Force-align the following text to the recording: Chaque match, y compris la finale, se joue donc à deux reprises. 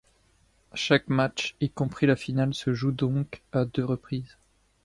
Chaque 0.73 1.09
match, 1.09 1.55
y 1.61 1.69
compris 1.69 2.07
la 2.07 2.15
finale, 2.15 2.55
se 2.55 2.73
joue 2.73 2.91
donc 2.91 3.43
à 3.51 3.65
deux 3.65 3.85
reprises. 3.85 4.35